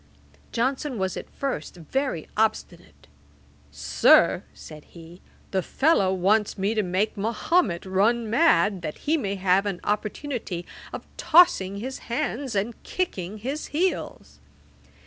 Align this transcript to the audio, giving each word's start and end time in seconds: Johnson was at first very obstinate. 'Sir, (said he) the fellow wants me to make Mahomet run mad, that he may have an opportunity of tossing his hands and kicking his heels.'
Johnson 0.51 0.97
was 0.97 1.15
at 1.15 1.29
first 1.29 1.75
very 1.75 2.27
obstinate. 2.35 3.05
'Sir, 3.69 4.41
(said 4.51 4.83
he) 4.85 5.21
the 5.51 5.61
fellow 5.61 6.11
wants 6.11 6.57
me 6.57 6.73
to 6.73 6.81
make 6.81 7.15
Mahomet 7.15 7.85
run 7.85 8.27
mad, 8.27 8.81
that 8.81 8.97
he 9.05 9.15
may 9.15 9.35
have 9.35 9.67
an 9.67 9.79
opportunity 9.83 10.65
of 10.91 11.05
tossing 11.17 11.77
his 11.77 11.99
hands 12.09 12.55
and 12.55 12.81
kicking 12.81 13.37
his 13.37 13.67
heels.' 13.67 14.39